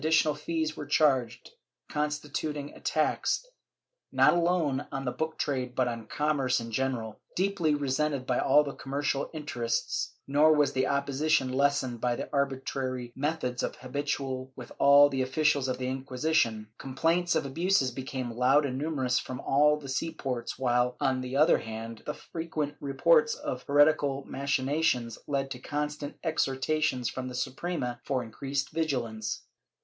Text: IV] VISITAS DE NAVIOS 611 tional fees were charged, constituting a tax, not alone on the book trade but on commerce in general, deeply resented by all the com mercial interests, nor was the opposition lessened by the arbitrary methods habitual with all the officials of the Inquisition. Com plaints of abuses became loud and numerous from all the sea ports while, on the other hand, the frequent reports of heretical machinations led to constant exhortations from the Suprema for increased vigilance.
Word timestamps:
IV] 0.01 0.05
VISITAS 0.05 0.23
DE 0.23 0.31
NAVIOS 0.31 0.37
611 0.39 0.41
tional 0.41 0.45
fees 0.45 0.77
were 0.77 0.85
charged, 0.87 1.51
constituting 1.89 2.73
a 2.73 2.79
tax, 2.79 3.45
not 4.11 4.33
alone 4.33 4.87
on 4.91 5.05
the 5.05 5.11
book 5.11 5.37
trade 5.37 5.75
but 5.75 5.87
on 5.87 6.07
commerce 6.07 6.59
in 6.59 6.71
general, 6.71 7.19
deeply 7.35 7.75
resented 7.75 8.25
by 8.25 8.39
all 8.39 8.63
the 8.63 8.73
com 8.73 8.93
mercial 8.93 9.29
interests, 9.31 10.15
nor 10.25 10.53
was 10.53 10.73
the 10.73 10.87
opposition 10.87 11.53
lessened 11.53 12.01
by 12.01 12.15
the 12.15 12.27
arbitrary 12.33 13.13
methods 13.15 13.63
habitual 13.79 14.51
with 14.55 14.71
all 14.79 15.07
the 15.07 15.21
officials 15.21 15.67
of 15.67 15.77
the 15.77 15.87
Inquisition. 15.87 16.69
Com 16.79 16.95
plaints 16.95 17.35
of 17.35 17.45
abuses 17.45 17.91
became 17.91 18.31
loud 18.33 18.65
and 18.65 18.79
numerous 18.79 19.19
from 19.19 19.39
all 19.41 19.77
the 19.77 19.87
sea 19.87 20.11
ports 20.11 20.57
while, 20.57 20.97
on 20.99 21.21
the 21.21 21.37
other 21.37 21.59
hand, 21.59 22.01
the 22.07 22.15
frequent 22.15 22.73
reports 22.79 23.35
of 23.35 23.61
heretical 23.67 24.25
machinations 24.25 25.19
led 25.27 25.51
to 25.51 25.59
constant 25.59 26.17
exhortations 26.23 27.07
from 27.07 27.27
the 27.27 27.35
Suprema 27.35 28.01
for 28.03 28.23
increased 28.23 28.71
vigilance. 28.71 29.43